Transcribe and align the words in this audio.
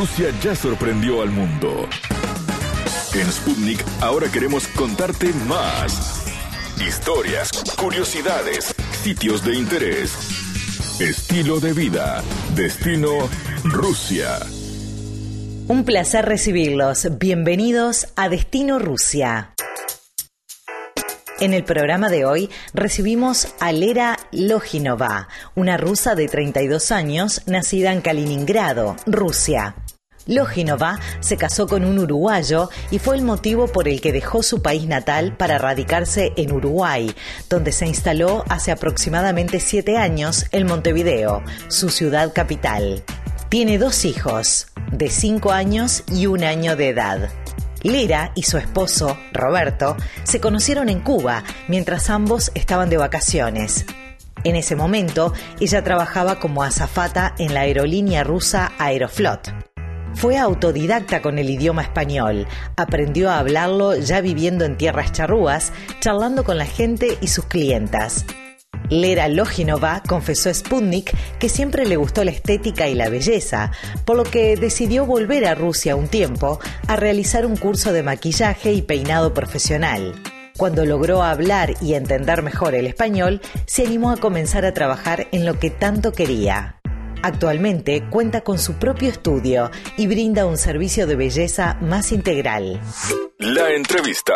Rusia 0.00 0.30
ya 0.42 0.54
sorprendió 0.54 1.20
al 1.20 1.30
mundo. 1.30 1.86
En 3.12 3.30
Sputnik 3.30 3.84
ahora 4.00 4.28
queremos 4.32 4.66
contarte 4.68 5.30
más. 5.46 6.24
Historias, 6.80 7.50
curiosidades, 7.78 8.74
sitios 9.02 9.44
de 9.44 9.56
interés, 9.56 10.14
estilo 11.02 11.60
de 11.60 11.74
vida, 11.74 12.22
destino 12.54 13.28
Rusia. 13.62 14.38
Un 15.68 15.84
placer 15.84 16.24
recibirlos. 16.24 17.18
Bienvenidos 17.18 18.06
a 18.16 18.30
Destino 18.30 18.78
Rusia. 18.78 19.52
En 21.40 21.52
el 21.52 21.64
programa 21.64 22.08
de 22.08 22.24
hoy 22.24 22.48
recibimos 22.72 23.54
a 23.60 23.72
Lera 23.72 24.18
Loginova, 24.32 25.28
una 25.54 25.76
rusa 25.76 26.14
de 26.14 26.28
32 26.28 26.90
años 26.90 27.42
nacida 27.46 27.92
en 27.92 28.00
Kaliningrado, 28.00 28.96
Rusia. 29.06 29.74
Loginova 30.26 30.98
se 31.20 31.36
casó 31.36 31.66
con 31.66 31.84
un 31.84 31.98
uruguayo 31.98 32.70
y 32.90 32.98
fue 32.98 33.16
el 33.16 33.22
motivo 33.22 33.66
por 33.66 33.88
el 33.88 34.00
que 34.00 34.12
dejó 34.12 34.42
su 34.42 34.62
país 34.62 34.86
natal 34.86 35.36
para 35.36 35.58
radicarse 35.58 36.32
en 36.36 36.52
Uruguay, 36.52 37.14
donde 37.48 37.72
se 37.72 37.86
instaló 37.86 38.44
hace 38.48 38.70
aproximadamente 38.70 39.60
siete 39.60 39.96
años 39.96 40.46
en 40.52 40.66
Montevideo, 40.66 41.42
su 41.68 41.90
ciudad 41.90 42.32
capital. 42.32 43.02
Tiene 43.48 43.78
dos 43.78 44.04
hijos, 44.04 44.68
de 44.92 45.08
cinco 45.08 45.52
años 45.52 46.04
y 46.12 46.26
un 46.26 46.44
año 46.44 46.76
de 46.76 46.90
edad. 46.90 47.30
Lera 47.82 48.32
y 48.34 48.42
su 48.42 48.58
esposo, 48.58 49.16
Roberto, 49.32 49.96
se 50.24 50.40
conocieron 50.40 50.88
en 50.88 51.00
Cuba 51.00 51.42
mientras 51.66 52.10
ambos 52.10 52.52
estaban 52.54 52.90
de 52.90 52.98
vacaciones. 52.98 53.86
En 54.44 54.56
ese 54.56 54.76
momento, 54.76 55.32
ella 55.60 55.82
trabajaba 55.82 56.38
como 56.38 56.62
azafata 56.62 57.34
en 57.38 57.52
la 57.54 57.60
aerolínea 57.60 58.24
rusa 58.24 58.72
Aeroflot. 58.78 59.69
Fue 60.14 60.36
autodidacta 60.36 61.22
con 61.22 61.38
el 61.38 61.48
idioma 61.48 61.82
español, 61.82 62.46
aprendió 62.76 63.30
a 63.30 63.38
hablarlo 63.38 63.96
ya 63.96 64.20
viviendo 64.20 64.64
en 64.64 64.76
tierras 64.76 65.12
charrúas, 65.12 65.72
charlando 66.00 66.44
con 66.44 66.58
la 66.58 66.66
gente 66.66 67.16
y 67.20 67.28
sus 67.28 67.46
clientas. 67.46 68.26
Lera 68.90 69.28
Loginova 69.28 70.02
confesó 70.06 70.50
a 70.50 70.54
Sputnik 70.54 71.14
que 71.38 71.48
siempre 71.48 71.86
le 71.86 71.96
gustó 71.96 72.24
la 72.24 72.32
estética 72.32 72.88
y 72.88 72.94
la 72.94 73.08
belleza, 73.08 73.70
por 74.04 74.16
lo 74.16 74.24
que 74.24 74.56
decidió 74.56 75.06
volver 75.06 75.46
a 75.46 75.54
Rusia 75.54 75.94
un 75.94 76.08
tiempo 76.08 76.58
a 76.88 76.96
realizar 76.96 77.46
un 77.46 77.56
curso 77.56 77.92
de 77.92 78.02
maquillaje 78.02 78.72
y 78.72 78.82
peinado 78.82 79.32
profesional. 79.32 80.14
Cuando 80.56 80.84
logró 80.84 81.22
hablar 81.22 81.74
y 81.80 81.94
entender 81.94 82.42
mejor 82.42 82.74
el 82.74 82.86
español, 82.86 83.40
se 83.64 83.86
animó 83.86 84.10
a 84.10 84.16
comenzar 84.16 84.64
a 84.64 84.74
trabajar 84.74 85.28
en 85.30 85.46
lo 85.46 85.58
que 85.58 85.70
tanto 85.70 86.12
quería. 86.12 86.79
Actualmente 87.22 88.02
cuenta 88.08 88.40
con 88.40 88.58
su 88.58 88.74
propio 88.74 89.10
estudio 89.10 89.70
y 89.96 90.06
brinda 90.06 90.46
un 90.46 90.56
servicio 90.56 91.06
de 91.06 91.16
belleza 91.16 91.76
más 91.80 92.12
integral. 92.12 92.80
La 93.38 93.72
entrevista. 93.72 94.34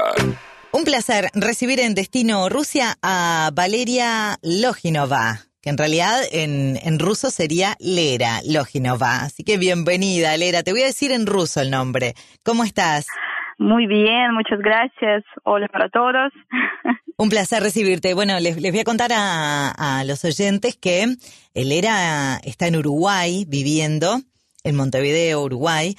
Un 0.72 0.84
placer 0.84 1.30
recibir 1.34 1.80
en 1.80 1.94
Destino 1.94 2.48
Rusia 2.48 2.98
a 3.00 3.50
Valeria 3.54 4.38
Loginova, 4.42 5.46
que 5.62 5.70
en 5.70 5.78
realidad 5.78 6.22
en, 6.30 6.78
en, 6.82 6.98
ruso 6.98 7.30
sería 7.30 7.76
Lera 7.78 8.40
Loginova. 8.44 9.22
Así 9.22 9.44
que 9.44 9.56
bienvenida, 9.56 10.36
Lera. 10.36 10.62
Te 10.62 10.72
voy 10.72 10.82
a 10.82 10.86
decir 10.86 11.12
en 11.12 11.26
ruso 11.26 11.60
el 11.60 11.70
nombre. 11.70 12.14
¿Cómo 12.42 12.64
estás? 12.64 13.06
Muy 13.58 13.86
bien, 13.86 14.32
muchas 14.34 14.58
gracias. 14.58 15.24
Hola 15.44 15.68
para 15.68 15.88
todos. 15.88 16.32
Un 17.16 17.28
placer 17.28 17.62
recibirte. 17.62 18.14
Bueno, 18.14 18.38
les, 18.40 18.60
les 18.60 18.72
voy 18.72 18.80
a 18.80 18.84
contar 18.84 19.12
a, 19.12 19.70
a 19.70 20.04
los 20.04 20.24
oyentes 20.24 20.76
que 20.76 21.06
Lera 21.54 22.40
está 22.42 22.66
en 22.66 22.76
Uruguay 22.76 23.44
viviendo, 23.46 24.20
en 24.64 24.76
Montevideo, 24.76 25.42
Uruguay 25.42 25.94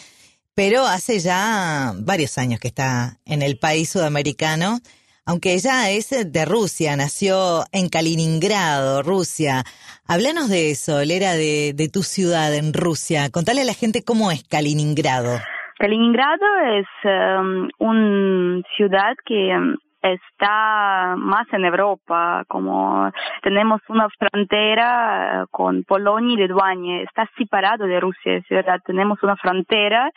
pero 0.56 0.88
hace 0.88 1.20
ya 1.20 1.94
varios 1.98 2.38
años 2.38 2.60
que 2.60 2.70
está 2.70 3.20
en 3.26 3.42
el 3.42 3.60
país 3.60 3.90
sudamericano, 3.90 4.80
aunque 5.26 5.54
ella 5.54 5.92
es 5.92 6.10
de 6.10 6.46
Rusia, 6.46 6.96
nació 6.96 7.66
en 7.74 7.90
Kaliningrado, 7.90 9.04
Rusia. 9.04 9.66
Háblanos 10.06 10.50
de 10.50 10.72
eso, 10.72 11.04
Lera, 11.04 11.34
de, 11.34 11.74
de 11.76 11.90
tu 11.90 12.04
ciudad 12.04 12.54
en 12.56 12.74
Rusia. 12.74 13.30
Contale 13.32 13.62
a 13.62 13.66
la 13.66 13.74
gente 13.74 14.04
cómo 14.04 14.32
es 14.32 14.44
Kaliningrado. 14.44 15.42
Kaliningrado 15.78 16.46
es 16.74 16.88
um, 17.04 17.70
una 17.80 18.62
ciudad 18.76 19.14
que 19.26 19.56
um, 19.56 19.76
está 20.14 21.16
más 21.18 21.48
en 21.52 21.66
Europa, 21.66 22.44
como 22.48 23.12
tenemos 23.42 23.82
una 23.90 24.08
frontera 24.10 25.42
eh, 25.42 25.46
con 25.50 25.84
Polonia 25.84 26.34
y 26.34 26.38
Lituania, 26.38 27.02
está 27.02 27.30
separado 27.38 27.86
de 27.86 28.00
Rusia, 28.00 28.38
es 28.38 28.48
verdad, 28.50 28.80
tenemos 28.86 29.22
una 29.24 29.36
frontera 29.36 30.12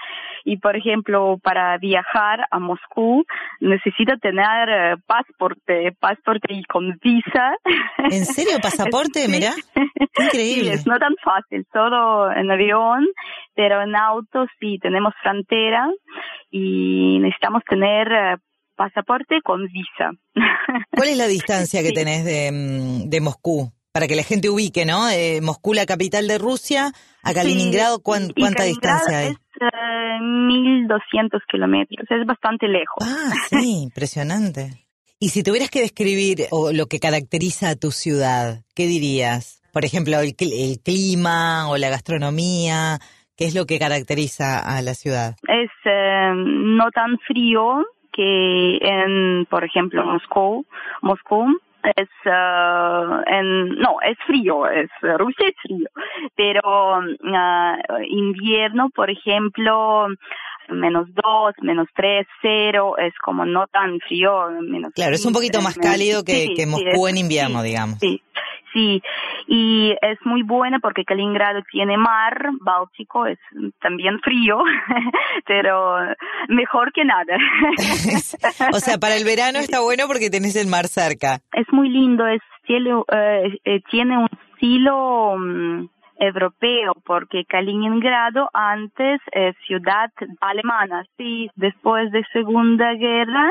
y 0.44 0.58
por 0.58 0.76
ejemplo 0.76 1.38
para 1.42 1.78
viajar 1.78 2.46
a 2.50 2.58
Moscú 2.58 3.24
necesita 3.60 4.16
tener 4.16 4.68
eh, 4.68 4.96
pasaporte, 5.06 5.92
pasaporte 5.98 6.52
y 6.52 6.64
con 6.64 6.98
visa. 7.02 7.54
¿En 7.98 8.24
serio 8.24 8.58
pasaporte? 8.62 9.26
Mira, 9.28 9.52
increíble. 10.18 10.72
es 10.72 10.86
no 10.86 10.98
tan 10.98 11.14
fácil, 11.22 11.66
solo 11.72 12.30
en 12.30 12.50
avión, 12.50 13.06
pero 13.54 13.82
en 13.82 13.96
auto 13.96 14.46
sí 14.60 14.78
tenemos 14.78 15.14
frontera 15.22 15.88
y 16.50 17.18
necesitamos 17.20 17.62
tener 17.64 18.12
eh, 18.12 18.36
pasaporte 18.78 19.40
con 19.42 19.66
visa. 19.66 20.12
¿Cuál 20.92 21.08
es 21.08 21.16
la 21.18 21.26
distancia 21.36 21.82
que 21.82 21.92
tenés 21.92 22.24
de, 22.24 22.50
mm, 22.52 23.10
de, 23.10 23.20
Moscú? 23.20 23.72
Para 23.92 24.06
que 24.06 24.14
la 24.14 24.22
gente 24.22 24.48
ubique, 24.48 24.86
¿no? 24.86 25.06
De 25.06 25.40
Moscú, 25.42 25.74
la 25.74 25.84
capital 25.84 26.28
de 26.28 26.38
Rusia, 26.38 26.92
a 27.22 27.34
Kaliningrado, 27.34 28.00
¿cuánta 28.00 28.62
distancia 28.62 29.18
hay? 29.18 29.28
Es 29.28 29.36
1200 30.20 31.40
eh, 31.40 31.44
kilómetros, 31.50 32.06
es 32.08 32.26
bastante 32.26 32.68
lejos. 32.68 33.02
Ah, 33.02 33.32
sí, 33.50 33.82
impresionante. 33.82 34.86
Y 35.18 35.30
si 35.30 35.42
tuvieras 35.42 35.68
que 35.68 35.80
describir 35.80 36.46
o 36.52 36.72
lo 36.72 36.86
que 36.86 37.00
caracteriza 37.00 37.70
a 37.70 37.74
tu 37.74 37.90
ciudad, 37.90 38.62
¿qué 38.76 38.86
dirías? 38.86 39.60
Por 39.72 39.84
ejemplo, 39.84 40.20
el, 40.20 40.36
el 40.38 40.78
clima 40.80 41.68
o 41.68 41.76
la 41.76 41.90
gastronomía, 41.90 43.00
¿qué 43.36 43.46
es 43.46 43.54
lo 43.54 43.66
que 43.66 43.80
caracteriza 43.80 44.60
a 44.60 44.80
la 44.82 44.94
ciudad? 44.94 45.34
Es 45.48 45.70
eh, 45.84 46.32
no 46.34 46.90
tan 46.92 47.18
frío, 47.26 47.84
que 48.18 48.78
en, 48.80 49.46
por 49.46 49.62
ejemplo, 49.62 50.04
Moscú, 50.04 50.66
Moscú 51.02 51.60
es 51.84 52.08
uh, 52.26 53.22
en, 53.26 53.68
no 53.78 53.98
es 54.02 54.18
frío 54.26 54.66
es 54.68 54.90
Rusia 55.00 55.46
es 55.46 55.54
frío 55.62 55.88
pero 56.34 56.98
uh, 56.98 58.02
invierno 58.08 58.90
por 58.90 59.10
ejemplo 59.10 60.08
menos 60.68 61.06
dos 61.14 61.54
menos 61.62 61.86
tres 61.94 62.26
cero 62.42 62.98
es 62.98 63.14
como 63.24 63.46
no 63.46 63.68
tan 63.68 64.00
frío 64.00 64.50
menos 64.60 64.92
claro 64.92 65.14
es 65.14 65.24
un 65.24 65.32
poquito 65.32 65.62
más 65.62 65.78
cálido 65.78 66.24
que, 66.24 66.48
que 66.56 66.66
Moscú 66.66 67.06
en 67.06 67.16
invierno 67.16 67.62
digamos. 67.62 68.00
sí 68.00 68.20
Sí, 68.72 69.02
y 69.46 69.94
es 70.02 70.18
muy 70.24 70.42
buena 70.42 70.78
porque 70.78 71.04
Kaliningrado 71.04 71.62
tiene 71.70 71.96
mar, 71.96 72.50
Báltico 72.60 73.26
es 73.26 73.38
también 73.80 74.20
frío, 74.20 74.58
pero 75.46 75.96
mejor 76.48 76.92
que 76.92 77.04
nada. 77.04 77.36
o 78.72 78.78
sea, 78.78 78.98
para 78.98 79.16
el 79.16 79.24
verano 79.24 79.58
está 79.58 79.80
bueno 79.80 80.04
porque 80.06 80.30
tenés 80.30 80.56
el 80.56 80.68
mar 80.68 80.86
cerca. 80.86 81.38
Es 81.52 81.66
muy 81.72 81.88
lindo, 81.88 82.26
es 82.26 82.40
cielo, 82.66 83.04
eh, 83.10 83.58
eh, 83.64 83.80
tiene 83.90 84.18
un 84.18 84.28
estilo 84.52 85.32
um, 85.32 85.88
europeo 86.18 86.94
porque 87.04 87.44
Kaliningrado 87.44 88.50
antes 88.52 89.20
es 89.32 89.56
ciudad 89.66 90.10
alemana, 90.40 91.04
sí, 91.16 91.48
después 91.54 92.10
de 92.12 92.24
Segunda 92.32 92.92
Guerra, 92.94 93.50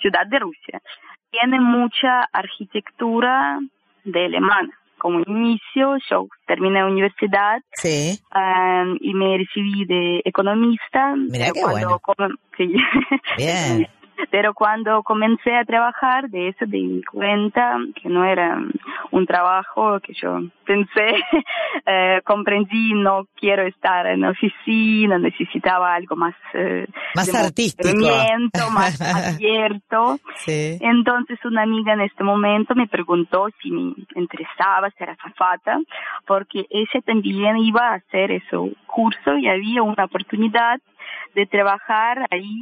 ciudad 0.00 0.26
de 0.26 0.38
Rusia. 0.38 0.80
Tiene 1.30 1.60
mucha 1.60 2.22
arquitectura 2.32 3.58
de 4.04 4.24
alemán. 4.26 4.70
Como 4.98 5.20
inicio, 5.20 5.96
yo 6.10 6.26
terminé 6.46 6.84
universidad 6.84 7.60
sí. 7.72 8.18
um, 8.34 8.96
y 9.00 9.14
me 9.14 9.38
recibí 9.38 9.84
de 9.84 10.20
economista. 10.24 11.14
Mira 11.16 11.52
qué 11.52 11.60
bueno. 11.62 12.00
sí. 12.56 12.74
Bien. 13.36 13.88
Pero 14.30 14.54
cuando 14.54 15.02
comencé 15.02 15.54
a 15.56 15.64
trabajar, 15.64 16.28
de 16.28 16.48
eso 16.48 16.66
di 16.66 17.02
cuenta 17.04 17.76
que 18.00 18.08
no 18.08 18.24
era 18.24 18.60
un 19.10 19.26
trabajo 19.26 20.00
que 20.00 20.12
yo 20.14 20.40
pensé, 20.64 21.14
eh, 21.86 22.20
comprendí, 22.24 22.94
no 22.94 23.26
quiero 23.36 23.62
estar 23.62 24.06
en 24.06 24.24
oficina, 24.24 25.18
necesitaba 25.18 25.94
algo 25.94 26.16
más, 26.16 26.34
eh, 26.54 26.86
más 27.14 27.34
artístico, 27.34 27.90
más 28.72 29.00
abierto. 29.34 30.18
Sí. 30.36 30.78
Entonces 30.80 31.38
una 31.44 31.62
amiga 31.62 31.92
en 31.94 32.02
este 32.02 32.24
momento 32.24 32.74
me 32.74 32.86
preguntó 32.86 33.48
si 33.62 33.70
me 33.70 33.94
interesaba 34.16 34.90
ser 34.98 35.10
azafata, 35.10 35.78
porque 36.26 36.66
ella 36.70 37.00
también 37.04 37.56
iba 37.58 37.88
a 37.88 37.94
hacer 37.94 38.32
ese 38.32 38.56
curso 38.86 39.36
y 39.38 39.48
había 39.48 39.82
una 39.82 40.04
oportunidad 40.04 40.80
de 41.34 41.46
trabajar 41.46 42.26
ahí. 42.30 42.60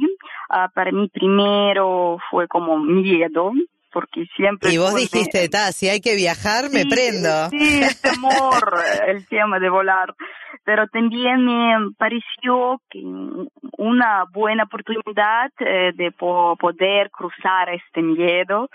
Uh, 0.49 0.71
para 0.73 0.91
mí 0.91 1.09
primero 1.09 2.17
fue 2.29 2.47
como 2.47 2.77
miedo, 2.77 3.51
porque 3.91 4.25
siempre... 4.35 4.71
Y 4.71 4.77
vos 4.77 4.95
dijiste, 4.95 5.49
ta, 5.49 5.71
si 5.71 5.89
hay 5.89 6.01
que 6.01 6.15
viajar, 6.15 6.69
me 6.71 6.85
prendo. 6.85 7.49
Sí, 7.49 7.81
el 7.83 8.01
temor, 8.01 8.73
el 9.07 9.27
tema 9.27 9.59
de 9.59 9.69
volar. 9.69 10.13
Pero 10.63 10.87
también 10.87 11.45
me 11.45 11.91
pareció 11.97 12.81
que 12.89 13.01
una 13.77 14.25
buena 14.33 14.63
oportunidad 14.63 15.51
eh, 15.59 15.91
de 15.95 16.11
poder 16.11 17.09
cruzar 17.11 17.69
este 17.69 18.01
miedo 18.01 18.69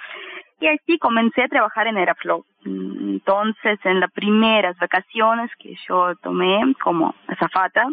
y 0.61 0.69
así 0.69 0.99
comencé 0.99 1.43
a 1.43 1.49
trabajar 1.49 1.89
en 1.89 1.99
Aeroflot. 1.99 2.47
Entonces, 2.65 3.79
en 3.85 4.01
las 4.01 4.11
primeras 4.13 4.77
vacaciones 4.79 5.51
que 5.59 5.75
yo 5.89 6.15
tomé 6.23 6.61
como 6.83 7.15
azafata. 7.27 7.87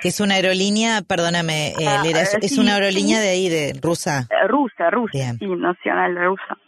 Que 0.00 0.08
es 0.08 0.20
una 0.20 0.34
aerolínea, 0.34 1.02
perdóname, 1.02 1.68
eh, 1.68 1.86
ah, 1.86 2.02
es, 2.40 2.58
una 2.58 2.74
aerolínea 2.74 3.20
de 3.20 3.28
ahí, 3.28 3.48
de 3.48 3.78
rusa. 3.82 4.26
Eh, 4.30 4.48
rusa, 4.48 4.90
rusa, 4.90 5.34
sí, 5.38 5.46
nacional 5.46 6.16
rusa. 6.16 6.58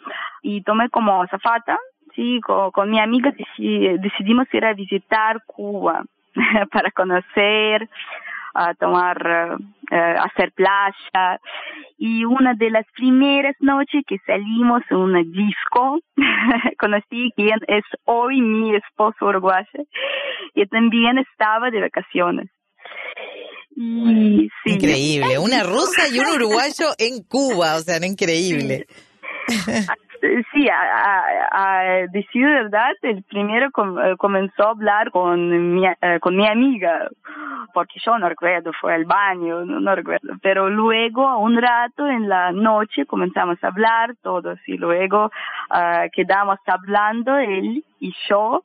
Y 0.43 0.62
tomé 0.62 0.91
como 0.91 1.23
azafata, 1.23 1.79
sí, 2.14 2.41
con, 2.43 2.91
mi 2.91 3.00
amiga 3.00 3.32
decidimos 3.59 4.47
ir 4.52 4.64
a 4.64 4.75
visitar 4.75 5.43
Cuba 5.47 6.05
para 6.73 6.91
conocer, 6.91 7.88
a 8.56 8.75
tomar, 8.75 9.19
uh, 9.58 9.94
hacer 10.25 10.53
playa. 10.53 11.41
Y 11.99 12.25
una 12.25 12.55
de 12.55 12.70
las 12.70 12.85
primeras 12.94 13.55
noches 13.61 14.03
que 14.06 14.17
salimos 14.26 14.82
en 14.91 14.97
una 14.97 15.23
disco, 15.23 15.99
conocí 16.79 17.32
quien 17.37 17.58
es 17.69 17.85
hoy 18.05 18.41
mi 18.41 18.75
esposo 18.75 19.26
uruguayo, 19.26 19.85
y 20.55 20.67
también 20.67 21.19
estaba 21.19 21.70
de 21.70 21.81
vacaciones. 21.81 22.49
Y, 23.76 24.49
sí. 24.64 24.75
Increíble, 24.75 25.38
una 25.38 25.62
rusa 25.64 26.09
y 26.11 26.19
un 26.19 26.29
uruguayo 26.35 26.87
en 26.99 27.23
Cuba, 27.25 27.76
o 27.76 27.81
sea, 27.81 28.05
increíble. 28.05 28.87
Sí, 30.20 30.69
a, 30.69 31.20
a, 31.52 32.06
decir 32.11 32.47
verdad, 32.47 32.93
el 33.02 33.23
primero 33.25 33.67
eh, 33.69 34.14
comenzó 34.19 34.64
a 34.64 34.70
hablar 34.70 35.11
con 35.11 35.75
mi, 35.75 35.87
eh, 35.87 36.19
con 36.20 36.37
mi 36.37 36.47
amiga, 36.47 37.09
porque 37.72 38.00
yo 38.04 38.18
no 38.18 38.28
recuerdo, 38.28 38.72
fue 38.80 38.94
al 38.94 39.04
baño, 39.04 39.64
no, 39.64 39.94
recuerdo, 39.94 40.34
pero 40.42 40.68
luego 40.68 41.26
a 41.26 41.38
un 41.38 41.60
rato 41.60 42.06
en 42.06 42.28
la 42.28 42.52
noche 42.52 43.06
comenzamos 43.06 43.62
a 43.62 43.68
hablar 43.68 44.14
todos 44.22 44.58
y 44.66 44.76
luego 44.76 45.30
uh, 45.70 46.08
quedamos 46.12 46.58
hablando 46.66 47.36
él 47.36 47.84
y 48.00 48.14
yo 48.28 48.64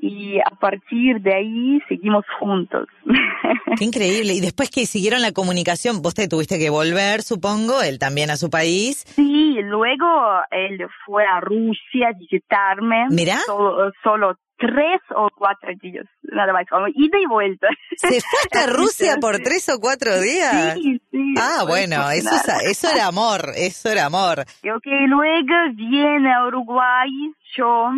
y 0.00 0.38
a 0.38 0.50
partir 0.60 1.20
de 1.20 1.34
ahí 1.34 1.80
seguimos 1.88 2.24
juntos. 2.38 2.86
Qué 3.78 3.84
increíble. 3.84 4.34
Y 4.34 4.40
después 4.40 4.70
que 4.70 4.86
siguieron 4.86 5.20
la 5.20 5.32
comunicación, 5.32 6.02
vos 6.02 6.14
te 6.14 6.28
tuviste 6.28 6.58
que 6.58 6.70
volver, 6.70 7.22
supongo, 7.22 7.82
él 7.82 7.98
también 7.98 8.30
a 8.30 8.36
su 8.36 8.50
país. 8.50 9.04
Sí, 9.14 9.56
luego 9.62 10.06
él 10.50 10.86
fue 11.04 11.24
a 11.24 11.40
Rusia 11.40 12.08
a 12.08 12.18
visitarme. 12.18 13.06
Mira. 13.10 13.38
Solo, 13.46 14.36
tres 14.58 15.00
o 15.14 15.28
cuatro 15.34 15.70
días, 15.80 16.06
nada 16.22 16.52
más, 16.52 16.66
como 16.68 16.88
ida 16.88 17.18
y 17.18 17.26
vuelta. 17.26 17.68
¿Se 17.96 18.20
fue 18.20 18.60
a 18.62 18.66
Rusia 18.66 19.16
por 19.20 19.38
tres 19.38 19.68
o 19.68 19.80
cuatro 19.80 20.20
días? 20.20 20.74
Sí, 20.74 21.00
sí. 21.10 21.34
Ah, 21.38 21.64
bueno, 21.66 22.10
eso, 22.10 22.30
eso 22.64 22.90
era 22.92 23.06
amor, 23.06 23.52
eso 23.56 23.88
era 23.88 24.06
amor. 24.06 24.40
Ok, 24.40 24.86
luego 25.06 25.54
viene 25.74 26.32
a 26.32 26.46
Uruguay, 26.46 27.10
yo 27.56 27.90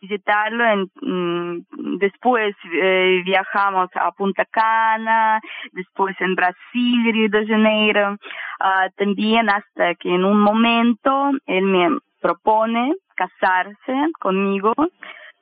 visitarlo. 0.00 0.64
En, 0.64 0.90
mm, 1.00 1.98
después 1.98 2.54
eh, 2.72 3.22
viajamos 3.24 3.90
a 3.94 4.10
Punta 4.12 4.44
Cana, 4.44 5.40
después 5.72 6.16
en 6.20 6.34
Brasil, 6.34 7.12
Río 7.12 7.28
de 7.28 7.46
Janeiro, 7.46 8.12
uh, 8.12 8.90
también 8.96 9.48
hasta 9.50 9.94
que 9.94 10.14
en 10.14 10.24
un 10.24 10.40
momento 10.40 11.30
él 11.46 11.64
me 11.64 11.98
propone 12.20 12.94
casarse 13.14 14.12
conmigo 14.20 14.74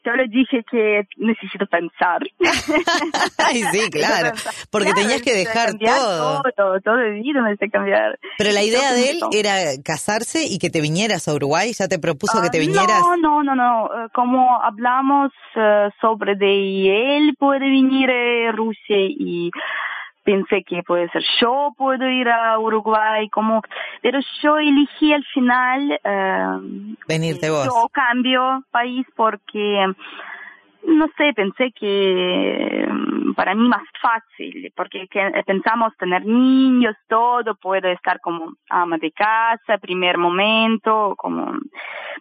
yo 0.07 0.13
le 0.13 0.29
dije 0.29 0.65
que 0.71 1.03
necesito 1.17 1.67
pensar. 1.67 2.21
Ay, 3.39 3.63
sí, 3.73 3.91
claro, 3.91 4.31
porque 4.71 4.93
tenías 4.93 5.21
que 5.21 5.35
dejar 5.35 5.75
todo. 5.75 6.43
todo. 6.57 6.81
Todo, 6.81 6.97
de 6.97 7.11
vida 7.11 7.43
necesité 7.43 7.71
cambiar. 7.71 8.19
Pero 8.39 8.53
la 8.53 8.63
idea 8.63 8.93
de 8.93 9.11
él 9.11 9.21
era 9.33 9.55
casarse 9.85 10.45
y 10.45 10.59
que 10.59 10.71
te 10.71 10.81
vinieras 10.81 11.27
a 11.27 11.35
Uruguay, 11.35 11.73
ya 11.73 11.89
te 11.89 11.99
propuso 11.99 12.41
que 12.41 12.51
te 12.51 12.59
ah, 12.59 12.61
vinieras. 12.61 13.01
No, 13.01 13.17
no, 13.17 13.43
no, 13.43 13.55
no, 13.57 13.87
eh, 13.87 14.09
como 14.15 14.63
hablamos 14.63 15.33
uh, 15.57 15.91
sobre 16.01 16.37
de 16.37 17.17
él 17.17 17.35
puede 17.39 17.61
venir 17.69 18.11
a 18.11 18.53
Rusia 18.53 18.97
y 18.97 19.51
pensé 20.27 20.65
que 20.65 20.83
puede 20.83 21.09
ser 21.11 21.23
yo 21.41 21.73
puedo 21.79 22.11
ir 22.11 22.29
a 22.29 22.59
Uruguay 22.59 23.29
como 23.31 23.63
pero 24.03 24.19
yo 24.43 24.59
elegí 24.59 25.13
al 25.13 25.25
final 25.33 26.01
eh, 26.03 26.97
venirte 27.07 27.49
vos. 27.49 27.65
yo 27.65 27.89
cambio 27.93 28.65
país 28.73 29.07
porque 29.15 29.87
no 30.83 31.07
sé 31.17 31.33
pensé 31.35 31.73
que 31.73 32.87
mm, 32.91 33.35
para 33.35 33.55
mí 33.55 33.69
más 33.69 33.85
fácil 34.03 34.73
porque 34.77 35.07
pensamos 35.47 35.97
tener 35.97 36.27
niños 36.27 36.97
todo 37.09 37.55
puedo 37.55 37.89
estar 37.89 38.21
como 38.21 38.55
ama 38.69 38.99
de 38.99 39.13
casa 39.13 39.79
primer 39.79 40.19
momento 40.19 41.15
como 41.17 41.53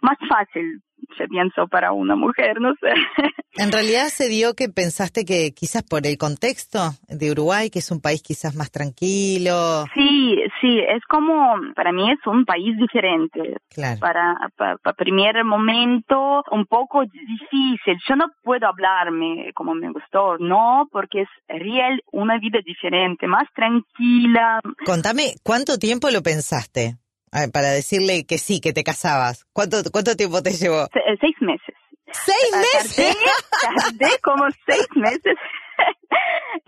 más 0.00 0.18
fácil 0.28 0.80
se 1.16 1.28
pienso 1.28 1.66
para 1.68 1.92
una 1.92 2.16
mujer, 2.16 2.60
no 2.60 2.74
sé. 2.80 2.92
En 3.58 3.72
realidad 3.72 4.08
se 4.08 4.28
dio 4.28 4.52
que 4.54 4.68
pensaste 4.68 5.24
que 5.24 5.52
quizás 5.52 5.82
por 5.82 6.06
el 6.06 6.18
contexto 6.18 6.90
de 7.08 7.30
Uruguay, 7.30 7.70
que 7.70 7.78
es 7.78 7.90
un 7.90 8.02
país 8.02 8.22
quizás 8.22 8.54
más 8.54 8.70
tranquilo. 8.70 9.86
Sí, 9.94 10.36
sí, 10.60 10.78
es 10.86 11.02
como, 11.08 11.54
para 11.74 11.90
mí 11.90 12.10
es 12.10 12.18
un 12.26 12.44
país 12.44 12.76
diferente. 12.76 13.56
Claro. 13.70 13.98
Para, 13.98 14.36
para, 14.56 14.92
primer 14.92 15.42
momento, 15.44 16.44
un 16.50 16.66
poco 16.66 17.04
difícil. 17.04 17.96
Yo 18.06 18.16
no 18.16 18.26
puedo 18.42 18.66
hablarme 18.66 19.52
como 19.54 19.74
me 19.74 19.90
gustó, 19.90 20.36
no, 20.38 20.86
porque 20.92 21.22
es 21.22 21.28
real 21.48 22.02
una 22.12 22.38
vida 22.38 22.58
diferente, 22.62 23.26
más 23.26 23.48
tranquila. 23.54 24.60
Contame, 24.84 25.34
¿cuánto 25.42 25.78
tiempo 25.78 26.10
lo 26.10 26.22
pensaste? 26.22 26.96
Para 27.52 27.70
decirle 27.70 28.24
que 28.24 28.38
sí, 28.38 28.60
que 28.60 28.72
te 28.72 28.84
casabas. 28.84 29.46
¿Cuánto, 29.52 29.78
cuánto 29.92 30.16
tiempo 30.16 30.42
te 30.42 30.52
llevó? 30.52 30.84
Eh, 30.84 31.16
seis 31.20 31.36
meses. 31.40 31.74
¿Seis 32.12 32.74
meses? 32.74 33.16
Tardé, 33.62 34.18
como 34.22 34.44
seis 34.66 34.86
meses. 34.94 35.34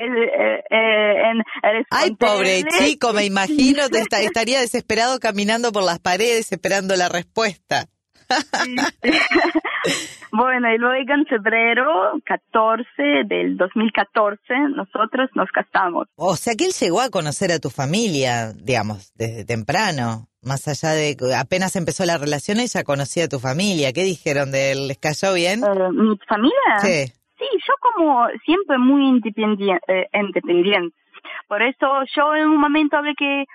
Eh, 0.01 0.63
eh, 0.71 1.43
Ay, 1.91 2.15
pobre 2.15 2.63
chico, 2.79 3.13
me 3.13 3.25
imagino, 3.25 3.89
te 3.89 4.01
estaría 4.23 4.61
desesperado 4.61 5.19
caminando 5.19 5.73
por 5.73 5.83
las 5.83 5.99
paredes 5.99 6.53
esperando 6.53 6.95
la 6.95 7.09
respuesta. 7.09 7.89
bueno, 10.33 10.73
y 10.73 10.79
luego 10.79 11.13
en 11.13 11.27
febrero 11.27 12.13
14 12.25 12.87
del 13.27 13.57
2014 13.57 14.41
nosotros 14.77 15.31
nos 15.35 15.49
casamos. 15.51 16.07
O 16.17 16.37
sea 16.37 16.55
que 16.55 16.67
él 16.67 16.73
llegó 16.73 17.01
a 17.01 17.11
conocer 17.11 17.51
a 17.51 17.59
tu 17.59 17.71
familia, 17.71 18.53
digamos, 18.53 19.13
desde 19.15 19.45
temprano. 19.45 20.29
Más 20.43 20.69
allá 20.69 20.91
de 20.95 21.17
apenas 21.37 21.75
empezó 21.75 22.05
la 22.05 22.17
relación, 22.17 22.61
ella 22.61 22.85
conocía 22.85 23.25
a 23.25 23.29
tu 23.29 23.41
familia. 23.41 23.93
¿Qué 23.93 24.05
dijeron 24.05 24.53
de 24.53 24.73
él? 24.73 24.89
¿Les 24.89 24.99
cayó 24.99 25.35
bien? 25.35 25.65
Eh, 25.65 25.93
¿Mi 25.93 26.17
familia? 26.29 26.79
Sí. 26.81 27.07
Sí, 27.39 27.47
yo 27.67 27.75
como 27.81 28.27
siempre 28.45 28.79
muy 28.79 29.07
independiente, 29.09 29.85
eh, 29.89 30.09
independiente. 30.13 30.97
Por 31.49 31.63
eso 31.63 31.87
yo 32.15 32.35
en 32.35 32.49
un 32.49 32.61
momento 32.61 32.97
hablé 32.97 33.15
que 33.17 33.47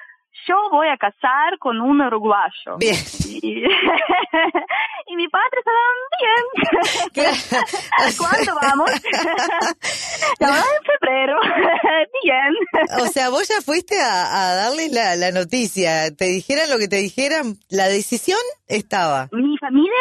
yo 0.48 0.56
voy 0.72 0.88
a 0.88 0.98
casar 0.98 1.58
con 1.60 1.80
un 1.80 2.02
uruguayo. 2.02 2.78
Bien. 2.80 2.96
Y, 3.42 3.64
mi 5.16 5.28
padre 5.28 5.60
estaba 5.60 5.78
bien. 6.20 6.44
¿Cuándo 8.18 8.56
vamos? 8.62 8.92
en 10.40 10.84
febrero. 11.00 11.40
Bien. 12.24 12.54
O 13.04 13.06
sea, 13.08 13.30
vos 13.30 13.48
ya 13.48 13.62
fuiste 13.62 13.96
a, 14.00 14.52
a 14.52 14.56
darles 14.56 14.92
la, 14.92 15.16
la, 15.16 15.32
noticia. 15.32 16.14
Te 16.16 16.26
dijeran 16.26 16.70
lo 16.70 16.78
que 16.78 16.88
te 16.88 16.98
dijeran, 16.98 17.56
la 17.70 17.88
decisión 17.88 18.40
estaba. 18.68 19.30
Mi 19.32 19.58
familia 19.58 19.94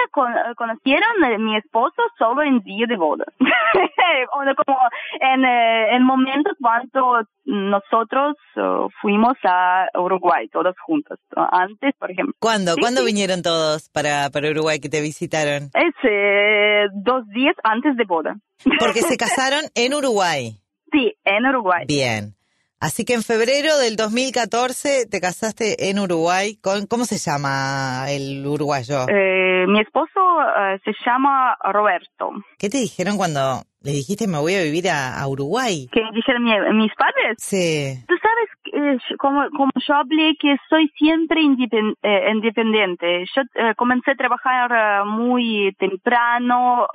conocieron 0.57 1.25
a 1.25 1.38
mi 1.38 1.57
esposo 1.57 2.02
solo 2.19 2.43
en 2.43 2.61
día 2.61 2.87
de 2.88 2.97
boda. 2.97 3.25
como 4.67 4.79
en, 5.21 5.45
eh, 5.45 5.97
en 5.97 6.05
momentos 6.05 6.52
cuando 6.61 7.23
nosotros 7.45 8.37
uh, 8.57 8.88
fuimos 9.00 9.35
a 9.45 9.87
Uruguay 9.99 10.49
todos 10.49 10.75
juntos. 10.85 11.19
Antes, 11.35 11.95
por 11.99 12.11
ejemplo. 12.11 12.35
¿Cuándo? 12.38 12.75
¿Cuándo 12.79 13.05
vinieron 13.05 13.43
todos 13.43 13.88
para, 13.88 14.31
para 14.31 14.50
Uruguay 14.50 14.81
que 14.81 14.88
te 14.88 15.00
visitaron? 15.00 15.71
Ese, 15.75 16.88
dos 16.93 17.26
días 17.29 17.55
antes 17.64 17.97
de 17.97 18.05
boda. 18.05 18.37
Porque 18.79 19.00
se 19.00 19.17
casaron 19.19 19.64
en 19.75 19.95
Uruguay. 19.95 20.62
Sí, 20.93 21.17
en 21.25 21.47
Uruguay. 21.47 21.87
Bien. 21.87 22.35
Así 22.83 23.05
que 23.05 23.15
en 23.15 23.23
febrero 23.23 23.79
del 23.79 23.95
2014 23.95 25.07
te 25.07 25.21
casaste 25.21 25.89
en 25.89 26.01
Uruguay 26.01 26.57
con, 26.57 26.87
¿cómo 26.89 27.05
se 27.05 27.17
llama 27.17 28.07
el 28.09 28.45
uruguayo? 28.45 29.07
Eh, 29.09 29.67
mi 29.69 29.79
esposo 29.81 30.21
eh, 30.59 30.81
se 30.85 30.91
llama 31.07 31.57
Roberto. 31.63 32.33
¿Qué 32.59 32.69
te 32.69 32.79
dijeron 32.79 33.17
cuando 33.17 33.63
le 33.83 33.93
dijiste 33.93 34.27
me 34.27 34.41
voy 34.41 34.57
a 34.57 34.65
vivir 34.65 34.91
a, 34.91 35.25
Uruguay? 35.29 35.89
¿Qué 35.93 36.01
dijeron 36.13 36.43
mis 36.77 36.93
padres? 36.97 37.37
Sí. 37.39 38.03
Tú 38.09 38.15
sabes, 38.21 38.49
eh, 38.83 38.99
como, 39.19 39.49
como 39.51 39.71
yo 39.77 39.95
hablé 39.95 40.37
que 40.39 40.57
soy 40.69 40.89
siempre 40.97 41.41
eh, 41.41 42.31
independiente. 42.31 43.25
Yo 43.35 43.43
eh, 43.55 43.75
comencé 43.77 44.12
a 44.12 44.17
trabajar 44.17 45.05
muy 45.07 45.75
temprano 45.79 46.87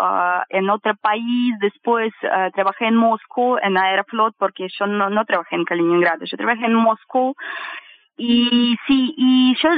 en 0.50 0.70
otro 0.70 0.96
país, 0.96 1.54
después 1.60 2.14
trabajé 2.54 2.88
en 2.88 2.96
Moscú, 2.96 3.58
en 3.62 3.78
Aeroflot, 3.78 4.36
porque 4.38 4.68
yo 4.78 4.88
no, 4.88 5.10
no 5.10 5.26
trabajé 5.26 5.56
en 5.56 5.66
Kaliningrado, 5.66 6.26
yo 6.26 6.38
trabajé 6.38 6.66
en 6.66 6.74
Moscú 6.74 7.36
y 8.18 8.76
sí, 8.88 9.14
y 9.16 9.56
yo 9.62 9.70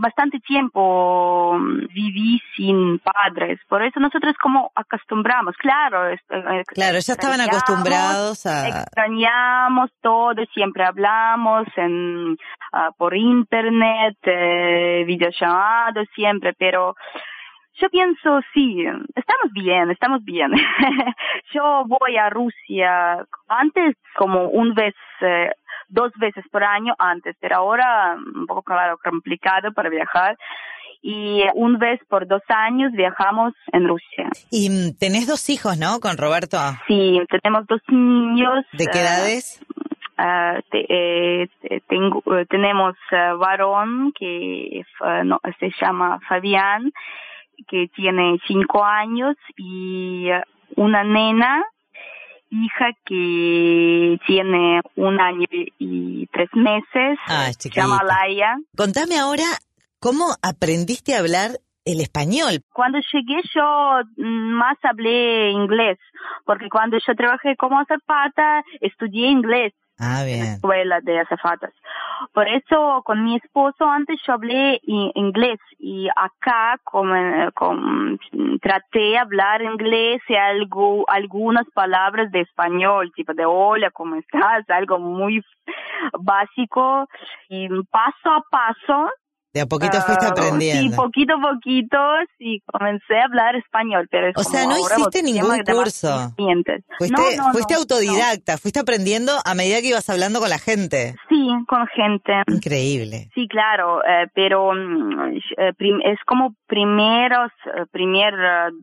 bastante 0.00 0.38
tiempo 0.40 1.58
viví 1.94 2.40
sin 2.54 2.98
padres, 2.98 3.58
por 3.68 3.82
eso 3.82 4.00
nosotros 4.00 4.34
como 4.40 4.70
acostumbramos, 4.74 5.56
claro. 5.56 6.10
Eh, 6.10 6.18
claro, 6.66 6.98
ya 6.98 7.14
estaban 7.14 7.40
acostumbrados 7.40 8.44
a... 8.44 8.68
Extrañamos 8.68 9.90
todo, 10.02 10.44
siempre 10.52 10.84
hablamos 10.84 11.66
en, 11.76 12.36
ah, 12.72 12.90
por 12.98 13.16
internet, 13.16 14.18
eh, 14.24 15.04
videollamados 15.06 16.06
siempre, 16.14 16.52
pero 16.58 16.94
yo 17.80 17.88
pienso, 17.90 18.40
sí, 18.54 18.84
estamos 19.14 19.52
bien, 19.52 19.90
estamos 19.90 20.22
bien. 20.24 20.50
yo 21.54 21.84
voy 21.86 22.16
a 22.16 22.30
Rusia 22.30 23.24
antes 23.48 23.96
como 24.16 24.48
un 24.48 24.74
vez 24.74 24.94
eh, 25.20 25.50
dos 25.88 26.12
veces 26.18 26.44
por 26.50 26.64
año 26.64 26.94
antes, 26.98 27.36
pero 27.40 27.56
ahora 27.56 28.16
un 28.16 28.46
poco 28.46 28.62
claro, 28.62 28.98
complicado 29.02 29.72
para 29.72 29.88
viajar 29.88 30.36
y 31.02 31.42
una 31.54 31.78
vez 31.78 32.00
por 32.08 32.26
dos 32.26 32.42
años 32.48 32.92
viajamos 32.92 33.54
en 33.72 33.86
Rusia. 33.86 34.28
Y 34.50 34.92
tenés 34.96 35.28
dos 35.28 35.48
hijos, 35.50 35.78
¿no? 35.78 36.00
Con 36.00 36.16
Roberto. 36.16 36.58
Sí, 36.88 37.20
tenemos 37.30 37.66
dos 37.68 37.80
niños. 37.88 38.64
¿De 38.72 38.86
qué 38.86 39.00
edades? 39.00 39.62
Uh, 40.18 40.60
eh, 40.72 41.48
tengo, 41.88 42.22
tenemos 42.48 42.96
uh, 43.12 43.38
varón 43.38 44.12
que 44.18 44.82
no, 45.24 45.38
se 45.60 45.70
llama 45.80 46.18
Fabián, 46.28 46.90
que 47.68 47.88
tiene 47.94 48.38
cinco 48.46 48.82
años, 48.84 49.36
y 49.56 50.28
una 50.74 51.04
nena 51.04 51.64
hija 52.50 52.90
que 53.04 54.18
tiene 54.26 54.80
un 54.96 55.20
año 55.20 55.46
y 55.78 56.26
tres 56.28 56.48
meses. 56.54 57.18
Ah, 57.26 57.50
se 57.56 57.70
llama 57.70 58.00
Laia. 58.04 58.56
Contame 58.76 59.18
ahora, 59.18 59.44
¿cómo 59.98 60.26
aprendiste 60.42 61.14
a 61.14 61.20
hablar 61.20 61.58
el 61.84 62.00
español? 62.00 62.62
Cuando 62.72 62.98
llegué 63.12 63.40
yo 63.54 64.00
mm, 64.16 64.52
más 64.54 64.76
hablé 64.82 65.50
inglés, 65.50 65.98
porque 66.44 66.68
cuando 66.68 66.98
yo 67.04 67.14
trabajé 67.14 67.56
como 67.56 67.78
azafata, 67.80 68.62
estudié 68.80 69.28
inglés. 69.28 69.72
Ah, 69.98 70.24
bien. 70.24 70.40
En 70.40 70.44
la 70.44 70.54
escuela 70.54 71.00
de 71.00 71.20
azafatas. 71.20 71.72
Por 72.32 72.48
eso 72.48 73.02
con 73.04 73.24
mi 73.24 73.36
esposo 73.36 73.84
antes 73.86 74.20
yo 74.26 74.34
hablé 74.34 74.80
inglés 74.84 75.58
y 75.78 76.08
acá 76.14 76.78
como, 76.84 77.14
traté 78.60 78.98
de 78.98 79.18
hablar 79.18 79.62
inglés 79.62 80.20
y 80.28 80.34
algo, 80.34 81.08
algunas 81.08 81.66
palabras 81.74 82.30
de 82.30 82.40
español, 82.40 83.12
tipo 83.14 83.32
de 83.34 83.46
hola, 83.46 83.90
¿cómo 83.90 84.16
estás? 84.16 84.68
Algo 84.68 84.98
muy 84.98 85.42
básico 86.18 87.08
y 87.48 87.68
paso 87.90 88.30
a 88.30 88.42
paso 88.50 89.10
de 89.56 89.62
a 89.62 89.66
poquito 89.66 89.98
fuiste 90.02 90.26
ah, 90.26 90.32
aprendiendo. 90.32 90.90
Sí, 90.90 90.96
poquito 90.96 91.32
a 91.34 91.40
poquito, 91.40 91.96
sí, 92.36 92.62
comencé 92.66 93.16
a 93.16 93.24
hablar 93.24 93.56
español, 93.56 94.06
pero 94.10 94.28
es 94.28 94.36
O 94.36 94.42
sea, 94.44 94.66
no 94.66 94.76
hiciste 94.76 95.22
ningún 95.22 95.62
curso. 95.64 96.34
Fuiste, 96.98 97.22
fuiste 97.52 97.74
autodidacta, 97.74 98.58
fuiste 98.58 98.80
aprendiendo 98.80 99.32
a 99.44 99.54
medida 99.54 99.80
que 99.80 99.88
ibas 99.88 100.10
hablando 100.10 100.40
con 100.40 100.50
la 100.50 100.58
gente. 100.58 101.14
Sí, 101.30 101.48
con 101.66 101.86
gente. 101.86 102.32
Increíble. 102.48 103.30
Sí, 103.34 103.48
claro, 103.48 104.04
eh, 104.04 104.26
pero 104.34 104.72
mm, 104.74 105.36
eh, 105.56 105.72
es 106.04 106.18
como 106.26 106.54
primeros, 106.66 107.50
eh, 107.64 107.86
primer, 107.90 108.34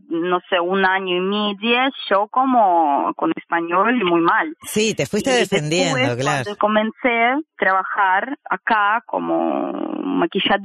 no 0.10 0.40
sé, 0.50 0.60
un 0.60 0.86
año 0.86 1.18
y 1.18 1.22
medio, 1.22 1.82
yo 2.10 2.28
como 2.32 3.14
con 3.16 3.32
español 3.36 4.04
muy 4.04 4.22
mal. 4.22 4.56
Sí, 4.64 4.96
te 4.96 5.06
fuiste 5.06 5.30
defendiendo, 5.30 6.18
claro. 6.18 6.46
Cuando 6.46 6.58
comencé 6.58 7.10
a 7.10 7.38
trabajar 7.58 8.40
acá 8.50 9.04
como 9.06 9.72
maquilladora, 10.04 10.63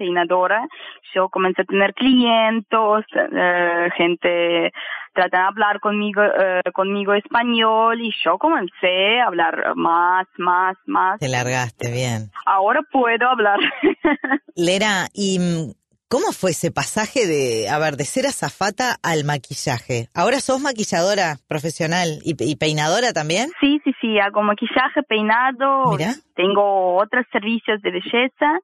peinadora, 0.00 0.66
yo 1.14 1.28
comencé 1.28 1.62
a 1.62 1.64
tener 1.66 1.92
clientes, 1.92 3.04
eh, 3.14 3.88
gente 3.96 4.72
trata 5.12 5.38
de 5.38 5.44
hablar 5.44 5.80
conmigo, 5.80 6.22
eh, 6.22 6.62
conmigo 6.72 7.12
español 7.12 8.00
y 8.00 8.10
yo 8.24 8.38
comencé 8.38 9.20
a 9.20 9.26
hablar 9.26 9.74
más, 9.76 10.26
más, 10.38 10.76
más. 10.86 11.18
Te 11.20 11.28
largaste 11.28 11.90
bien. 11.90 12.30
Ahora 12.46 12.80
puedo 12.90 13.28
hablar. 13.28 13.58
Lera, 14.56 15.08
¿y 15.12 15.38
mm, 15.38 15.72
cómo 16.08 16.32
fue 16.32 16.52
ese 16.52 16.70
pasaje 16.70 17.26
de, 17.26 17.68
a 17.68 17.78
ver, 17.78 17.96
de 17.96 18.04
ser 18.04 18.26
azafata 18.26 18.96
al 19.02 19.24
maquillaje? 19.24 20.08
¿Ahora 20.14 20.40
sos 20.40 20.60
maquilladora 20.60 21.36
profesional 21.46 22.20
y, 22.24 22.34
y 22.38 22.56
peinadora 22.56 23.12
también? 23.12 23.50
Sí, 23.60 23.80
sí, 23.84 23.92
sí, 24.00 24.18
hago 24.18 24.42
maquillaje, 24.42 25.02
peinado, 25.06 25.90
Mira. 25.90 26.14
tengo 26.34 26.96
otros 26.96 27.26
servicios 27.30 27.82
de 27.82 27.90
belleza. 27.90 28.60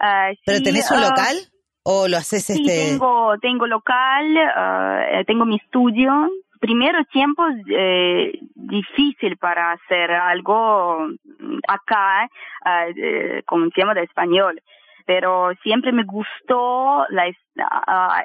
Ah, 0.00 0.30
¿Pero 0.46 0.62
tenés 0.62 0.90
un 0.90 0.96
ah, 0.96 1.10
local 1.10 1.36
o 1.82 2.08
lo 2.08 2.16
haces 2.16 2.46
sí, 2.46 2.54
este...? 2.54 2.92
tengo, 2.92 3.38
tengo 3.38 3.66
local, 3.66 4.36
ah, 4.56 5.04
eh, 5.12 5.24
tengo 5.26 5.44
mi 5.44 5.56
estudio. 5.56 6.30
Primero 6.58 7.04
tiempo 7.04 7.44
eh, 7.68 8.38
difícil 8.54 9.36
para 9.36 9.72
hacer 9.72 10.10
algo 10.10 11.06
acá 11.68 12.28
eh, 12.96 13.42
con 13.46 13.62
un 13.62 13.70
tema 13.70 13.94
de 13.94 14.02
español 14.02 14.60
pero 15.06 15.50
siempre 15.64 15.90
me 15.90 16.04
gustó 16.04 17.04
la 17.08 17.26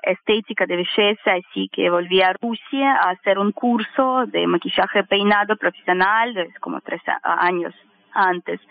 estética 0.03 0.67
de 0.67 0.75
belleza, 0.75 1.31
así 1.31 1.67
que 1.73 1.89
volví 1.89 2.21
a 2.21 2.33
Rusia 2.33 2.97
a 2.97 3.09
hacer 3.09 3.39
un 3.39 3.53
curso 3.53 4.25
de 4.27 4.45
maquillaje 4.45 5.03
peinado 5.03 5.55
profesional, 5.55 6.35
como 6.59 6.81
tres 6.81 7.01
años 7.23 7.73
antes 8.13 8.61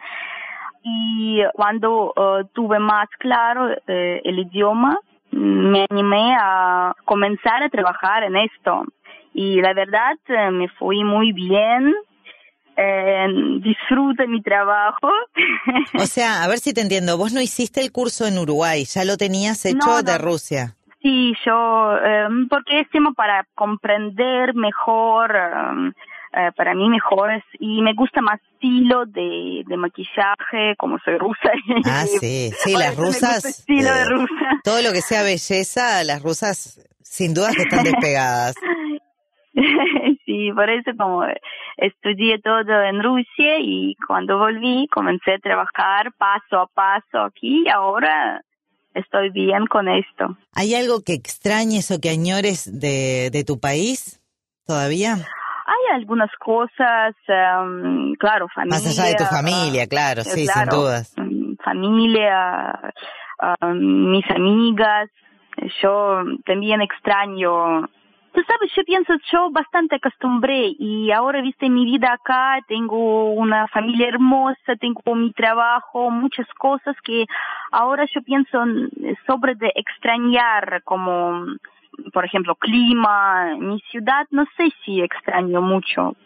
y 0.85 1.41
cuando 1.55 2.13
eh, 2.15 2.45
tuve 2.53 2.79
más 2.79 3.09
claro 3.19 3.71
eh, 3.87 4.21
el 4.23 4.39
idioma, 4.39 4.99
me 5.31 5.87
animé 5.91 6.37
a 6.39 6.95
comenzar 7.07 7.63
a 7.63 7.71
trabajar 7.71 8.23
en 8.25 8.37
esto. 8.37 8.85
Y 9.33 9.63
la 9.63 9.73
verdad 9.73 10.17
eh, 10.29 10.51
me 10.51 10.69
fui 10.69 11.03
muy 11.03 11.33
bien, 11.33 11.95
disfruto 13.63 14.29
mi 14.29 14.43
trabajo. 14.43 15.11
O 15.99 16.07
sea, 16.07 16.43
a 16.45 16.49
ver 16.49 16.59
si 16.59 16.75
te 16.75 16.83
entiendo, 16.83 17.17
vos 17.17 17.33
no 17.33 17.41
hiciste 17.41 17.81
el 17.81 17.91
curso 17.91 18.27
en 18.27 18.39
Uruguay, 18.39 18.85
ya 18.85 19.05
lo 19.05 19.17
tenías 19.17 19.65
hecho 19.65 20.03
de 20.03 20.19
Rusia. 20.19 20.77
Sí, 21.01 21.35
yo, 21.45 21.97
porque 22.51 22.81
es 22.81 22.91
tema 22.91 23.13
para 23.13 23.47
comprender 23.55 24.55
mejor 24.55 25.35
eh, 25.35 25.93
para 26.57 26.75
mí 26.75 26.89
mejores 26.89 27.43
y 27.59 27.81
me 27.83 27.95
gusta 27.95 28.21
más 28.21 28.41
estilo 28.65 29.05
de, 29.07 29.63
de 29.67 29.77
maquillaje, 29.77 30.75
como 30.79 30.99
soy 31.05 31.19
rusa. 31.19 31.53
Ah, 31.87 32.07
sí, 32.07 32.51
sí, 32.59 32.73
las 32.73 32.97
rusas. 32.97 33.45
Estilo 33.45 33.93
de 33.93 34.01
eh, 34.01 34.09
rusa. 34.09 34.61
Todo 34.65 34.83
lo 34.83 34.93
que 34.93 35.01
sea 35.01 35.23
belleza, 35.23 36.03
las 36.05 36.23
rusas 36.23 36.81
sin 37.03 37.35
duda 37.35 37.51
que 37.55 37.63
están 37.63 37.85
despegadas. 37.85 38.55
sí, 40.25 40.51
por 40.55 40.71
eso 40.71 40.91
como 40.99 41.25
estudié 41.77 42.41
todo 42.41 42.83
en 42.83 43.03
Rusia 43.03 43.59
y 43.61 43.95
cuando 44.07 44.39
volví 44.39 44.89
comencé 44.89 45.35
a 45.35 45.39
trabajar 45.39 46.13
paso 46.17 46.61
a 46.61 46.67
paso 46.67 47.21
aquí 47.27 47.65
y 47.67 47.69
ahora 47.69 48.43
estoy 48.95 49.31
bien 49.31 49.67
con 49.67 49.89
esto. 49.89 50.37
¿Hay 50.55 50.75
algo 50.75 51.03
que 51.05 51.13
extrañes 51.15 51.91
o 51.91 52.01
que 52.01 52.11
añores 52.11 52.81
de, 52.81 53.31
de 53.31 53.45
tu 53.45 53.61
país 53.61 54.21
todavía? 54.67 55.19
Algunas 55.95 56.31
cosas, 56.39 57.15
um, 57.29 58.15
claro, 58.15 58.49
familia. 58.49 58.79
Más 58.79 58.87
allá 58.87 59.09
de 59.11 59.15
tu 59.17 59.25
familia, 59.25 59.87
claro, 59.87 60.23
sí, 60.23 60.47
sin 60.47 60.69
dudas. 60.69 61.15
Mm, 61.17 61.55
familia, 61.65 62.93
um, 63.61 64.11
mis 64.11 64.29
amigas, 64.31 65.09
yo 65.81 66.25
también 66.45 66.81
extraño 66.83 67.89
Tú 68.35 68.43
sabes, 68.49 68.73
yo 68.75 68.83
pienso, 68.83 69.13
yo 69.31 69.49
bastante 69.53 69.95
acostumbré 69.95 70.75
y 70.77 71.13
ahora, 71.13 71.41
viste, 71.41 71.71
mi 71.71 71.85
vida 71.85 72.15
acá, 72.15 72.59
tengo 72.67 73.31
una 73.33 73.69
familia 73.69 74.09
hermosa, 74.09 74.75
tengo 74.81 75.15
mi 75.15 75.33
trabajo, 75.33 76.11
muchas 76.11 76.49
cosas 76.59 76.97
que 77.05 77.27
ahora 77.71 78.05
yo 78.13 78.21
pienso 78.23 78.59
sobre 79.29 79.55
de 79.55 79.71
extrañar 79.77 80.83
como 80.83 81.45
por 82.13 82.25
ejemplo, 82.25 82.55
clima, 82.57 83.57
mi 83.59 83.81
ciudad, 83.91 84.27
no 84.31 84.45
sé 84.57 84.71
si 84.85 85.01
extraño 85.01 85.61
mucho. 85.61 86.17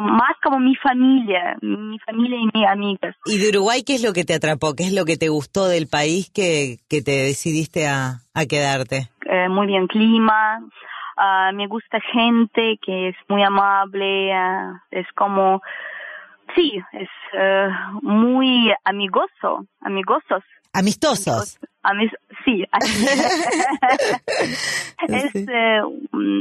más 0.00 0.32
como 0.42 0.58
mi 0.58 0.74
familia, 0.76 1.56
mi 1.62 1.98
familia 2.00 2.38
y 2.38 2.46
mis 2.52 2.66
amigas. 2.66 3.16
¿Y 3.24 3.38
de 3.38 3.48
Uruguay 3.50 3.82
qué 3.82 3.94
es 3.94 4.02
lo 4.02 4.12
que 4.12 4.24
te 4.24 4.34
atrapó? 4.34 4.74
¿Qué 4.74 4.84
es 4.84 4.92
lo 4.92 5.04
que 5.04 5.16
te 5.16 5.28
gustó 5.28 5.68
del 5.68 5.86
país 5.88 6.30
que, 6.30 6.78
que 6.88 7.02
te 7.02 7.12
decidiste 7.12 7.86
a, 7.86 8.20
a 8.34 8.46
quedarte? 8.46 9.08
Eh, 9.28 9.48
muy 9.48 9.66
bien 9.66 9.86
clima, 9.86 10.60
uh, 10.60 11.54
me 11.54 11.66
gusta 11.66 11.98
gente 12.12 12.78
que 12.84 13.08
es 13.08 13.16
muy 13.28 13.42
amable, 13.42 14.32
uh, 14.32 14.78
es 14.90 15.06
como 15.14 15.62
sí, 16.54 16.72
es 16.92 17.08
eh, 17.34 17.68
muy 18.02 18.72
amigoso, 18.84 19.66
amigosos. 19.80 20.42
Amistosos. 20.72 21.58
Amis 21.86 22.10
sí, 22.44 22.64
así. 22.72 23.06
es, 25.08 25.34
eh, 25.34 25.80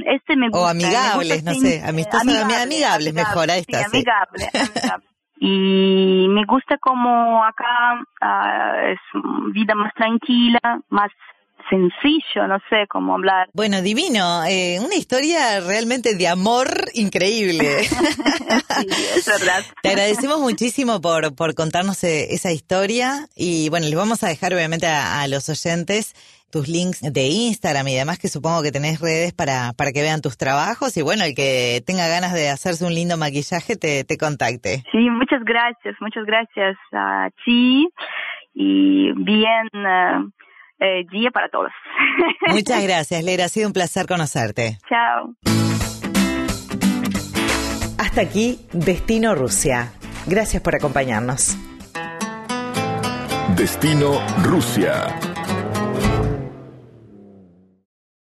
este 0.07 0.35
me 0.35 0.49
gusta. 0.49 0.65
O 0.65 0.67
amigables, 0.67 1.43
no 1.43 1.53
sé, 1.53 1.83
amistosos, 1.85 2.27
amigable, 2.27 2.55
amigables, 2.55 3.13
mejor, 3.13 3.51
ahí 3.51 3.61
está. 3.61 3.79
Sí, 3.79 3.85
amigable, 3.85 4.49
amigable. 4.53 5.07
Y 5.37 6.27
me 6.29 6.45
gusta 6.45 6.77
como 6.77 7.43
acá 7.43 7.99
uh, 8.21 8.91
es 8.91 8.99
vida 9.53 9.75
más 9.75 9.93
tranquila, 9.93 10.59
más 10.89 11.11
sencillo, 11.69 12.47
no 12.47 12.59
sé 12.69 12.87
cómo 12.87 13.15
hablar. 13.15 13.49
Bueno, 13.53 13.81
divino, 13.81 14.43
eh, 14.45 14.79
una 14.79 14.95
historia 14.95 15.59
realmente 15.59 16.15
de 16.15 16.27
amor 16.27 16.67
increíble. 16.93 17.83
sí, 17.83 18.87
es 19.17 19.25
verdad. 19.25 19.63
Te 19.81 19.89
agradecemos 19.89 20.39
muchísimo 20.39 21.01
por, 21.01 21.35
por 21.35 21.55
contarnos 21.55 22.03
eh, 22.03 22.33
esa 22.33 22.51
historia 22.51 23.27
y 23.35 23.69
bueno, 23.69 23.87
les 23.87 23.95
vamos 23.95 24.23
a 24.23 24.27
dejar 24.27 24.53
obviamente 24.53 24.87
a, 24.87 25.27
los 25.27 25.49
oyentes 25.49 26.13
tus 26.51 26.67
links 26.67 27.01
de 27.01 27.27
Instagram 27.27 27.87
y 27.87 27.95
demás 27.95 28.19
que 28.19 28.27
supongo 28.27 28.61
que 28.61 28.71
tenés 28.71 29.01
redes 29.01 29.33
para, 29.33 29.73
para 29.73 29.91
que 29.91 30.01
vean 30.01 30.21
tus 30.21 30.37
trabajos 30.37 30.95
y 30.95 31.01
bueno, 31.01 31.23
el 31.23 31.33
que 31.35 31.81
tenga 31.85 32.07
ganas 32.07 32.33
de 32.33 32.49
hacerse 32.49 32.85
un 32.85 32.93
lindo 32.93 33.17
maquillaje 33.17 33.75
te, 33.75 34.03
te 34.03 34.17
contacte. 34.17 34.83
Sí, 34.91 35.09
muchas 35.09 35.43
gracias, 35.43 35.95
muchas 35.99 36.25
gracias 36.25 36.77
a 36.93 37.29
ti 37.43 37.89
y 38.53 39.11
bien... 39.13 39.69
Uh, 39.73 40.31
eh, 40.79 41.03
día 41.11 41.31
para 41.31 41.49
todos. 41.49 41.71
Muchas 42.51 42.83
gracias, 42.83 43.23
Lera. 43.23 43.45
Ha 43.45 43.49
sido 43.49 43.67
un 43.67 43.73
placer 43.73 44.07
conocerte. 44.07 44.77
Chao. 44.89 45.35
Hasta 47.97 48.21
aquí, 48.21 48.59
Destino 48.71 49.35
Rusia. 49.35 49.91
Gracias 50.27 50.61
por 50.61 50.75
acompañarnos. 50.75 51.57
Destino 53.55 54.19
Rusia. 54.43 55.34